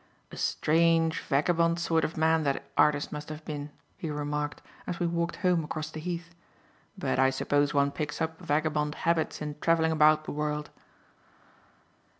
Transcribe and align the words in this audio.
"A 0.31 0.35
strange, 0.35 1.19
vagabond 1.21 1.77
sort 1.79 2.03
of 2.03 2.17
man 2.17 2.41
that 2.41 2.63
artist 2.75 3.11
must 3.11 3.29
have 3.29 3.45
been," 3.45 3.69
he 3.97 4.09
remarked, 4.09 4.59
as 4.87 4.99
we 4.99 5.05
walked 5.05 5.35
home 5.35 5.63
across 5.63 5.91
the 5.91 5.99
Heath, 5.99 6.33
"but 6.97 7.19
I 7.19 7.29
suppose 7.29 7.71
one 7.71 7.91
picks 7.91 8.19
up 8.19 8.39
vagabond 8.39 8.95
habits 8.95 9.43
in 9.43 9.59
travelling 9.59 9.91
about 9.91 10.23
the 10.23 10.31
world." 10.31 10.71